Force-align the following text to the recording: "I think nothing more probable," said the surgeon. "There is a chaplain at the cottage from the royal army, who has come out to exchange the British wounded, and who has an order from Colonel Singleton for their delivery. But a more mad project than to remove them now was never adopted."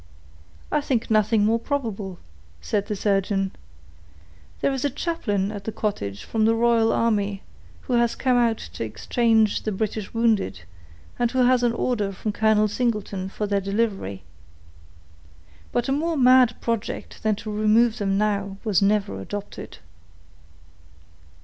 "I 0.71 0.81
think 0.81 1.11
nothing 1.11 1.45
more 1.45 1.59
probable," 1.59 2.17
said 2.59 2.87
the 2.87 2.95
surgeon. 2.95 3.51
"There 4.61 4.73
is 4.73 4.83
a 4.83 4.89
chaplain 4.89 5.51
at 5.51 5.65
the 5.65 5.71
cottage 5.71 6.23
from 6.23 6.45
the 6.45 6.55
royal 6.55 6.91
army, 6.91 7.43
who 7.81 7.93
has 7.93 8.15
come 8.15 8.35
out 8.35 8.57
to 8.57 8.83
exchange 8.83 9.61
the 9.61 9.71
British 9.71 10.11
wounded, 10.11 10.61
and 11.19 11.29
who 11.29 11.45
has 11.45 11.61
an 11.61 11.73
order 11.73 12.11
from 12.13 12.31
Colonel 12.31 12.67
Singleton 12.67 13.29
for 13.29 13.45
their 13.45 13.61
delivery. 13.61 14.23
But 15.71 15.87
a 15.87 15.91
more 15.91 16.17
mad 16.17 16.59
project 16.61 17.21
than 17.21 17.35
to 17.35 17.51
remove 17.53 17.99
them 17.99 18.17
now 18.17 18.57
was 18.63 18.81
never 18.81 19.21
adopted." 19.21 19.77